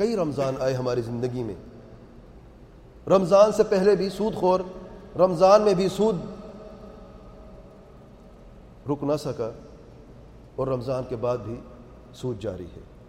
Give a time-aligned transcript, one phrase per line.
[0.00, 1.54] کئی رمضان آئے ہماری زندگی میں۔
[3.08, 4.60] رمضان سے پہلے بھی سود خور،
[5.16, 6.16] رمضان میں بھی سود۔
[8.90, 9.50] رک نہ سکا
[10.56, 11.60] اور رمضان کے بعد بھی
[12.14, 12.99] سود جاری ہے۔